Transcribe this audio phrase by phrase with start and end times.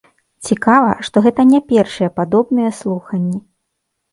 [0.47, 3.39] Цікава, што гэта не першыя падобныя слуханні.